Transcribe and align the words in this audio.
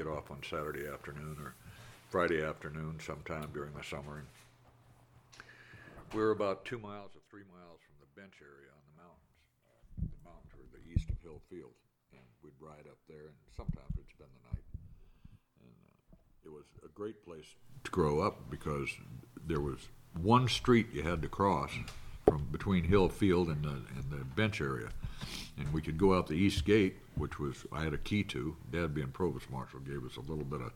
get 0.00 0.08
off 0.08 0.30
on 0.30 0.40
Saturday 0.48 0.88
afternoon 0.88 1.36
or 1.44 1.52
Friday 2.08 2.42
afternoon 2.42 2.96
sometime 3.04 3.48
during 3.52 3.74
the 3.74 3.84
summer. 3.84 4.24
And 4.24 4.28
we 6.14 6.20
were 6.20 6.30
about 6.30 6.64
two 6.64 6.78
miles 6.78 7.10
or 7.12 7.20
three 7.28 7.44
miles 7.52 7.84
from 7.84 8.00
the 8.00 8.08
bench 8.18 8.40
area 8.40 8.72
on 8.72 8.80
the 8.88 8.96
mountains. 8.96 9.36
The 10.00 10.24
mountains 10.24 10.52
were 10.56 10.72
the 10.72 10.80
east 10.88 11.10
of 11.10 11.20
Hill 11.20 11.42
Field, 11.50 11.76
and 12.12 12.24
we'd 12.42 12.56
ride 12.58 12.88
up 12.88 12.96
there, 13.08 13.28
and 13.28 13.36
sometimes 13.54 13.92
we'd 13.94 14.08
spend 14.08 14.30
the 14.32 14.56
night. 14.56 14.64
And 15.68 15.76
uh, 16.16 16.48
it 16.48 16.50
was 16.50 16.64
a 16.82 16.88
great 16.88 17.22
place 17.22 17.52
to 17.84 17.90
grow 17.90 18.20
up 18.20 18.48
because 18.50 18.88
there 19.46 19.60
was 19.60 19.88
one 20.16 20.48
street 20.48 20.94
you 20.94 21.02
had 21.02 21.20
to 21.20 21.28
cross 21.28 21.72
from 22.30 22.46
between 22.50 22.84
Hill 22.84 23.08
Field 23.08 23.48
and 23.48 23.64
the 23.64 23.82
and 23.96 24.10
the 24.10 24.24
bench 24.24 24.60
area, 24.60 24.88
and 25.58 25.72
we 25.72 25.82
could 25.82 25.98
go 25.98 26.16
out 26.16 26.26
the 26.26 26.34
east 26.34 26.64
gate, 26.64 26.96
which 27.16 27.38
was 27.38 27.66
I 27.72 27.82
had 27.82 27.94
a 27.94 27.98
key 27.98 28.22
to. 28.24 28.56
Dad, 28.70 28.94
being 28.94 29.08
provost 29.08 29.50
marshal, 29.50 29.80
gave 29.80 30.04
us 30.04 30.16
a 30.16 30.20
little 30.20 30.44
bit 30.44 30.60
of 30.60 30.72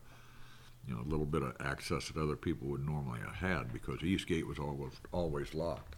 you 0.86 0.94
know, 0.94 1.00
a 1.00 1.08
little 1.08 1.26
bit 1.26 1.42
of 1.42 1.54
access 1.60 2.08
that 2.08 2.20
other 2.20 2.36
people 2.36 2.68
would 2.68 2.84
normally 2.84 3.20
have 3.20 3.34
had 3.34 3.72
because 3.72 4.00
the 4.00 4.06
East 4.06 4.26
Gate 4.26 4.46
was 4.46 4.58
almost 4.58 4.98
always 5.12 5.54
locked. 5.54 5.96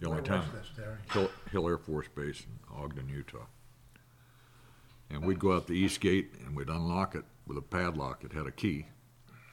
The 0.00 0.08
only 0.08 0.20
Where 0.20 0.38
time 0.38 0.52
was 0.52 0.60
this, 0.60 0.70
Terry? 0.76 0.96
Hill, 1.12 1.30
Hill 1.50 1.68
Air 1.68 1.78
Force 1.78 2.06
Base 2.14 2.40
in 2.40 2.76
Ogden, 2.76 3.08
Utah. 3.08 3.46
And 5.10 5.24
we'd 5.24 5.38
go 5.38 5.54
out 5.54 5.66
the 5.66 5.74
East 5.74 6.00
Gate 6.00 6.34
and 6.44 6.54
we'd 6.54 6.68
unlock 6.68 7.14
it 7.14 7.24
with 7.46 7.56
a 7.56 7.62
padlock. 7.62 8.22
It 8.24 8.32
had 8.32 8.46
a 8.46 8.50
key 8.50 8.86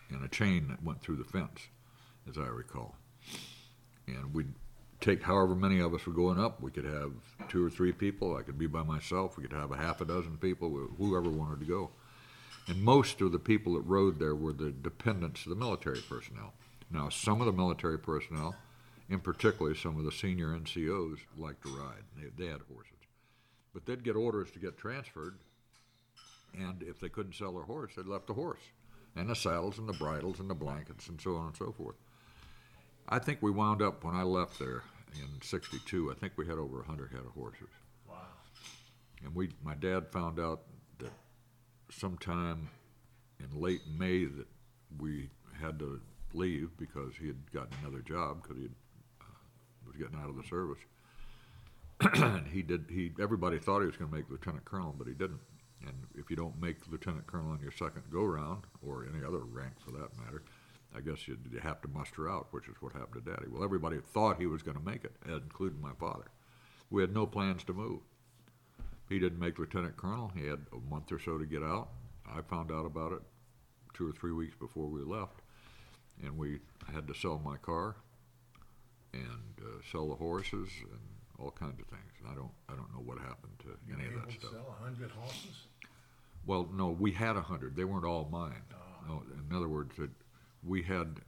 and 0.10 0.24
a 0.24 0.28
chain 0.28 0.68
that 0.68 0.84
went 0.84 1.02
through 1.02 1.16
the 1.16 1.24
fence, 1.24 1.68
as 2.30 2.38
I 2.38 2.48
recall. 2.48 2.96
And 4.08 4.34
we'd 4.34 4.54
take 5.04 5.22
however 5.22 5.54
many 5.54 5.80
of 5.80 5.94
us 5.94 6.06
were 6.06 6.14
going 6.14 6.40
up. 6.40 6.62
We 6.62 6.72
could 6.72 6.86
have 6.86 7.12
two 7.50 7.66
or 7.66 7.70
three 7.70 7.92
people. 7.92 8.38
I 8.38 8.42
could 8.42 8.58
be 8.58 8.68
by 8.68 8.84
myself. 8.84 9.38
We 9.38 9.44
could 9.44 9.52
have 9.52 9.72
a 9.72 9.78
half 9.78 10.00
a 10.00 10.06
dozen 10.06 10.38
people, 10.38 10.70
whoever 10.98 11.30
wanted 11.30 11.60
to 11.60 11.66
go. 11.66 11.92
And 12.68 12.82
most 12.82 13.20
of 13.20 13.34
the 13.34 13.40
people 13.40 13.74
that 13.74 13.82
rode 13.82 14.18
there 14.18 14.36
were 14.36 14.54
the 14.54 14.72
dependents 14.72 15.44
of 15.44 15.50
the 15.50 15.56
military 15.56 16.00
personnel. 16.00 16.54
Now, 16.90 17.10
some 17.10 17.42
of 17.42 17.48
the 17.48 17.52
military 17.52 18.00
personnel, 18.00 18.56
in 19.10 19.20
particular 19.20 19.76
some 19.76 19.98
of 19.98 20.06
the 20.06 20.12
senior 20.12 20.58
NCOs, 20.58 21.18
liked 21.38 21.64
to 21.64 21.76
ride. 21.76 22.04
They, 22.16 22.46
they 22.46 22.50
had 22.50 22.62
horses. 22.74 22.94
But 23.74 23.86
they'd 23.86 24.04
get 24.04 24.16
orders 24.16 24.52
to 24.52 24.60
get 24.60 24.78
transferred, 24.78 25.36
and 26.54 26.82
if 26.84 27.00
they 27.00 27.10
couldn't 27.10 27.36
sell 27.36 27.54
their 27.54 27.64
horse, 27.64 27.94
they'd 27.96 28.06
left 28.06 28.28
the 28.28 28.34
horse, 28.34 28.62
and 29.16 29.30
the 29.30 29.36
saddles, 29.36 29.80
and 29.80 29.90
the 29.90 29.94
bridles, 29.94 30.40
and 30.40 30.50
the 30.50 30.56
blankets, 30.56 31.08
and 31.08 31.20
so 31.20 31.36
on 31.36 31.48
and 31.48 31.58
so 31.58 31.72
forth. 31.72 31.96
I 33.08 33.20
think 33.20 33.42
we 33.42 33.52
wound 33.52 33.82
up, 33.82 34.04
when 34.04 34.16
I 34.16 34.24
left 34.24 34.60
there 34.60 34.84
in 35.16 35.42
62, 35.42 36.12
I 36.12 36.16
think 36.16 36.34
we 36.38 36.48
had 36.48 36.58
over 36.58 36.78
100 36.78 37.12
head 37.12 37.22
of 37.22 37.32
horses. 37.34 37.70
Wow. 38.08 38.16
And 39.24 39.36
we, 39.36 39.50
my 39.64 39.76
dad 39.76 40.08
found 40.12 40.40
out 40.40 40.62
that 41.00 41.12
sometime 41.90 42.70
in 43.40 43.60
late 43.60 43.82
May 43.98 44.26
that 44.26 44.48
we 45.00 45.30
had 45.60 45.80
to 45.80 46.02
leave 46.34 46.70
because 46.78 47.14
he 47.20 47.28
had 47.28 47.52
gotten 47.52 47.74
another 47.82 48.02
job 48.02 48.42
because 48.42 48.58
he 48.58 48.64
had, 48.64 48.76
uh, 49.22 49.26
was 49.86 49.96
getting 49.96 50.18
out 50.18 50.30
of 50.30 50.36
the 50.36 50.44
service. 50.44 50.80
and 52.16 52.48
he 52.48 52.62
did. 52.62 52.86
He 52.90 53.12
everybody 53.22 53.60
thought 53.60 53.82
he 53.82 53.86
was 53.86 53.96
going 53.96 54.10
to 54.10 54.18
make 54.18 54.30
lieutenant 54.30 54.66
colonel, 54.66 54.94
but 54.98 55.08
he 55.08 55.14
didn't. 55.14 55.40
And 55.86 55.96
if 56.16 56.30
you 56.30 56.36
don't 56.36 56.60
make 56.60 56.78
lieutenant 56.90 57.28
colonel 57.28 57.52
on 57.52 57.60
your 57.62 57.72
second 57.72 58.04
go 58.12 58.24
round, 58.24 58.64
or 58.82 59.06
any 59.14 59.24
other 59.24 59.40
rank 59.40 59.74
for 59.80 59.92
that 59.92 60.10
matter, 60.18 60.44
I 60.96 61.02
guess 61.02 61.28
you, 61.28 61.38
have 61.62 61.82
to 61.82 61.88
muster 61.88 62.30
out, 62.30 62.48
which 62.52 62.68
is 62.68 62.76
what 62.80 62.94
happened 62.94 63.26
to 63.26 63.32
Daddy. 63.32 63.48
Well, 63.50 63.64
everybody 63.64 63.98
thought 64.14 64.38
he 64.40 64.46
was 64.46 64.62
going 64.62 64.78
to 64.78 64.84
make 64.84 65.04
it, 65.04 65.14
including 65.28 65.82
my 65.82 65.94
father. 66.00 66.26
We 66.90 67.02
had 67.02 67.14
no 67.14 67.26
plans 67.26 67.64
to 67.66 67.74
move. 67.74 68.02
He 69.10 69.18
didn't 69.20 69.40
make 69.40 69.58
lieutenant 69.58 69.98
colonel. 69.98 70.32
He 70.36 70.46
had 70.46 70.60
a 70.72 70.90
month 70.90 71.12
or 71.12 71.20
so 71.20 71.38
to 71.38 71.46
get 71.46 71.64
out. 71.64 71.90
I 72.32 72.42
found 72.42 72.72
out 72.72 72.86
about 72.86 73.12
it 73.14 73.22
two 73.94 74.08
or 74.10 74.12
three 74.14 74.32
weeks 74.32 74.56
before 74.60 74.88
we 74.88 75.02
left, 75.02 75.42
and 76.24 76.38
we 76.38 76.60
had 76.94 77.08
to 77.08 77.14
sell 77.14 77.42
my 77.44 77.58
car 77.58 77.96
and 79.14 79.24
uh, 79.62 79.82
sell 79.92 80.08
the 80.10 80.16
horses 80.16 80.70
and 80.82 81.00
all 81.40 81.52
kinds 81.52 81.80
of 81.80 81.88
things. 81.88 82.12
And 82.22 82.32
I 82.32 82.36
don't, 82.36 82.52
I 82.70 82.74
don't 82.74 82.92
know 82.94 83.02
what 83.04 83.18
happened 83.20 83.54
to 83.60 83.70
You 83.88 83.96
any 83.98 84.08
of 84.08 84.14
that 84.22 84.30
to 84.30 84.40
stuff. 84.40 84.52
sell 84.52 84.76
hundred 84.82 85.12
horses? 85.12 85.68
Well, 86.46 86.68
no, 86.74 86.90
we 86.90 87.12
had 87.12 87.36
a 87.36 87.42
hundred. 87.42 87.76
They 87.76 87.84
weren't 87.86 88.06
all 88.06 88.28
mine. 88.32 88.62
No, 89.08 89.22
in 89.50 89.56
other 89.56 89.68
words, 89.68 89.96
that 89.98 90.10
we 90.66 90.82
had 90.82 91.20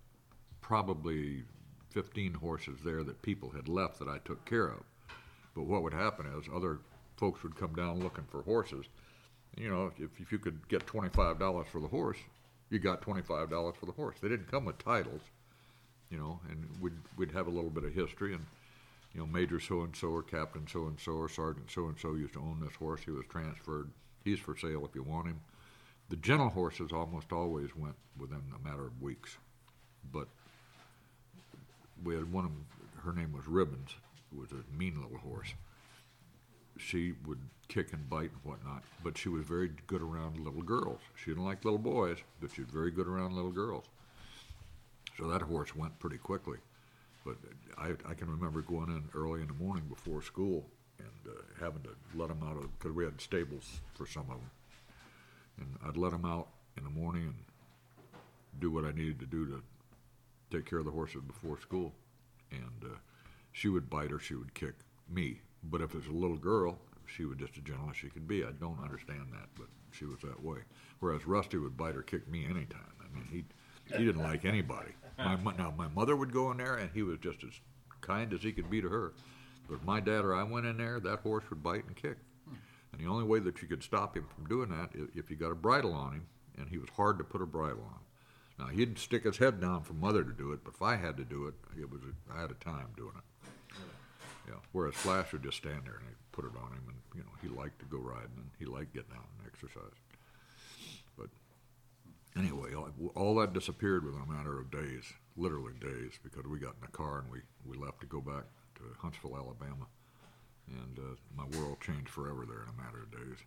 probably 0.62 1.44
fifteen 1.90 2.34
horses 2.34 2.79
there 2.84 3.03
that 3.03 3.22
people 3.22 3.50
had 3.50 3.68
left 3.68 4.00
that 4.00 4.07
I 4.07 4.19
took 4.25 4.44
care 4.46 4.68
of. 4.68 4.84
But 5.56 5.63
what 5.63 5.84
would 5.84 5.94
happen 5.94 6.25
is 6.38 6.47
other 6.53 6.79
folks 7.18 7.44
would 7.44 7.56
come 7.56 7.74
down 7.74 8.01
looking 8.01 8.25
for 8.29 8.41
horses. 8.41 8.85
You 9.57 9.69
know, 9.69 9.91
if, 9.97 10.19
if 10.19 10.31
you 10.31 10.38
could 10.38 10.68
get 10.68 10.85
twenty-five 10.85 11.40
dollars 11.40 11.68
for 11.72 11.79
the 11.79 11.88
horse, 11.88 12.18
you 12.69 12.79
got 12.79 13.01
twenty-five 13.01 13.50
dollars 13.50 13.75
for 13.79 13.85
the 13.85 13.94
horse. 13.94 14.18
They 14.22 14.28
didn't 14.28 14.51
come 14.51 14.66
with 14.66 14.78
titles, 14.78 15.22
you 16.09 16.18
know, 16.18 16.40
and 16.50 16.68
we'd, 16.81 16.94
we'd 17.16 17.31
have 17.31 17.47
a 17.47 17.51
little 17.51 17.69
bit 17.69 17.85
of 17.85 17.94
history 17.94 18.34
and, 18.34 18.45
you 19.13 19.22
know, 19.22 19.28
Major 19.28 19.62
so-and-so 19.62 20.07
or 20.09 20.24
Captain 20.24 20.68
so-and-so 20.68 21.12
or 21.13 21.29
Sergeant 21.29 21.72
so-and-so 21.72 22.16
used 22.16 22.34
to 22.34 22.40
own 22.40 22.59
this 22.59 22.75
horse. 22.75 23.01
He 23.06 23.12
was 23.12 23.25
transferred. 23.29 23.90
He's 24.25 24.40
for 24.40 24.57
sale 24.57 24.85
if 24.85 24.94
you 24.94 25.03
want 25.03 25.28
him. 25.28 25.40
The 26.10 26.16
gentle 26.18 26.50
horses 26.50 26.92
almost 26.92 27.32
always 27.32 27.76
went 27.76 27.96
within 28.18 28.42
a 28.56 28.68
matter 28.68 28.86
of 28.86 29.02
weeks. 29.02 29.38
But 30.12 30.28
we 32.04 32.16
had 32.16 32.32
one 32.32 32.46
of 32.46 32.52
them, 32.52 32.66
her 33.04 33.14
name 33.14 33.34
was 33.34 33.48
Ribbons, 33.48 33.96
who 34.32 34.42
was 34.42 34.52
a 34.52 34.78
mean 34.78 35.02
little 35.02 35.18
horse. 35.18 35.54
She 36.78 37.14
would 37.26 37.40
kick 37.68 37.94
and 37.94 38.08
bite 38.10 38.32
and 38.32 38.44
whatnot, 38.44 38.84
but 39.04 39.18
she 39.18 39.30
was 39.30 39.46
very 39.46 39.72
good 39.88 40.02
around 40.02 40.38
little 40.38 40.62
girls. 40.62 41.00
She 41.16 41.32
didn't 41.32 41.46
like 41.46 41.66
little 41.66 41.80
boys, 41.80 42.18
but 42.40 42.52
she 42.54 42.62
was 42.62 42.70
very 42.70 42.92
good 42.92 43.08
around 43.08 43.34
little 43.34 43.52
girls. 43.52 43.86
So 45.18 45.28
that 45.28 45.42
horse 45.42 45.76
went 45.76 45.98
pretty 46.00 46.18
quickly. 46.18 46.58
But 47.26 47.38
I, 47.78 47.94
I 48.08 48.14
can 48.14 48.30
remember 48.30 48.62
going 48.62 48.90
in 48.90 49.04
early 49.20 49.42
in 49.42 49.48
the 49.48 49.54
morning 49.54 49.86
before 49.90 50.22
school 50.22 50.66
and 51.00 51.34
uh, 51.34 51.42
having 51.60 51.82
to 51.84 51.90
let 52.14 52.28
them 52.28 52.44
out 52.44 52.58
of, 52.58 52.78
because 52.78 52.96
we 52.96 53.06
had 53.06 53.20
stables 53.20 53.80
for 53.96 54.06
some 54.06 54.24
of 54.30 54.38
them. 54.38 54.52
And 55.60 55.78
I'd 55.86 55.98
let 55.98 56.12
them 56.12 56.26
out 56.26 56.50
in 56.78 56.84
the 56.84 56.90
morning 56.90 57.24
and 57.24 57.36
do 58.60 58.72
what 58.72 58.86
I 58.86 58.92
needed 58.92 59.20
to 59.20 59.26
do 59.26 59.46
to 59.48 59.62
take 60.52 60.66
care 60.66 60.80
of 60.80 60.86
the 60.86 60.92
horses 60.92 61.22
before 61.26 61.60
school. 61.60 61.94
And 62.52 62.84
uh, 62.84 62.96
she 63.52 63.70
would 63.70 63.90
bite 63.90 64.12
or 64.12 64.20
she 64.20 64.36
would 64.36 64.54
kick 64.54 64.74
me. 65.10 65.42
But 65.64 65.82
if 65.82 65.94
it 65.94 65.98
was 65.98 66.08
a 66.08 66.12
little 66.12 66.38
girl, 66.38 66.78
she 67.06 67.26
was 67.26 67.38
just 67.38 67.58
as 67.58 67.64
gentle 67.64 67.90
as 67.90 67.98
she 67.98 68.10
could 68.10 68.28
be. 68.28 68.44
I 68.44 68.52
don't 68.52 68.82
understand 68.84 69.28
that, 69.32 69.48
but 69.58 69.68
she 69.92 70.06
was 70.06 70.20
that 70.24 70.44
way. 70.44 70.60
Whereas 71.00 71.26
Rusty 71.26 71.58
would 71.58 71.78
bite 71.78 71.96
or 71.96 72.02
kick 72.02 72.28
me 72.28 72.46
anytime. 72.46 72.94
I 73.00 73.14
mean, 73.14 73.28
he 73.32 73.46
he 73.96 74.04
didn't 74.04 74.24
like 74.24 74.46
anybody. 74.46 74.92
My, 75.18 75.36
now 75.58 75.74
my 75.78 75.88
mother 75.90 76.16
would 76.16 76.34
go 76.34 76.52
in 76.52 76.58
there, 76.58 76.76
and 76.76 76.90
he 76.92 77.04
was 77.04 77.20
just 77.20 77.44
as 77.44 77.52
kind 78.02 78.34
as 78.34 78.42
he 78.42 78.52
could 78.52 78.70
be 78.70 78.82
to 78.82 78.90
her. 78.90 79.14
But 79.70 79.86
my 79.86 80.00
dad 80.00 80.26
or 80.26 80.36
I 80.36 80.44
went 80.44 80.66
in 80.66 80.78
there, 80.78 81.00
that 81.00 81.20
horse 81.20 81.44
would 81.50 81.64
bite 81.64 81.86
and 81.86 81.96
kick. 81.96 82.18
And 82.95 83.06
the 83.06 83.11
only 83.11 83.25
way 83.25 83.39
that 83.39 83.61
you 83.61 83.67
could 83.67 83.83
stop 83.83 84.16
him 84.16 84.25
from 84.33 84.45
doing 84.47 84.69
that 84.69 84.91
is 84.94 85.09
if 85.16 85.29
you 85.29 85.35
got 85.35 85.51
a 85.51 85.56
bridle 85.56 85.94
on 85.94 86.13
him, 86.13 86.28
and 86.57 86.69
he 86.69 86.78
was 86.78 86.88
hard 86.95 87.17
to 87.17 87.25
put 87.25 87.41
a 87.41 87.45
bridle 87.45 87.83
on. 87.83 88.00
Now 88.57 88.72
he'd 88.72 88.97
stick 88.97 89.25
his 89.25 89.38
head 89.38 89.59
down 89.59 89.83
for 89.83 89.91
mother 89.91 90.23
to 90.23 90.31
do 90.31 90.53
it, 90.53 90.61
but 90.63 90.75
if 90.75 90.81
I 90.81 90.95
had 90.95 91.17
to 91.17 91.25
do 91.25 91.47
it, 91.47 91.56
it 91.78 91.91
was 91.91 92.00
I 92.33 92.39
had 92.39 92.51
a 92.51 92.56
time 92.56 92.88
doing 92.95 93.11
it. 93.17 93.75
Yeah. 94.47 94.59
Whereas 94.72 94.94
Flash 94.94 95.33
would 95.33 95.44
just 95.44 95.57
stand 95.57 95.81
there 95.83 95.95
and 95.95 96.07
they'd 96.07 96.31
put 96.31 96.45
it 96.45 96.56
on 96.56 96.72
him, 96.72 96.83
and 96.88 96.97
you 97.16 97.23
know 97.23 97.31
he 97.41 97.50
liked 97.50 97.79
to 97.79 97.85
go 97.85 97.97
riding 97.97 98.38
and 98.38 98.50
he 98.57 98.66
liked 98.66 98.94
getting 98.94 99.12
out 99.12 99.27
and 99.39 99.51
exercise. 99.51 100.00
But 101.17 101.27
anyway, 102.38 102.75
all, 102.75 102.91
all 103.16 103.35
that 103.35 103.51
disappeared 103.51 104.06
within 104.06 104.22
a 104.22 104.31
matter 104.31 104.57
of 104.57 104.72
days, 104.72 105.03
literally 105.35 105.73
days, 105.81 106.13
because 106.23 106.45
we 106.45 106.59
got 106.59 106.75
in 106.75 106.81
the 106.81 106.95
car 106.95 107.19
and 107.19 107.29
we 107.29 107.41
we 107.66 107.75
left 107.75 108.00
to 108.01 108.07
go 108.07 108.22
back 108.22 108.45
to 108.75 108.83
Huntsville, 109.01 109.35
Alabama, 109.35 109.88
and 110.68 111.00
uh, 111.00 111.16
my 111.36 111.46
world 111.58 111.78
changed 111.81 112.09
forever 112.09 112.46
there 112.46 112.64
in 112.64 112.70
a 112.70 112.81
matter 112.84 113.03
of 113.03 113.12
days. 113.12 113.40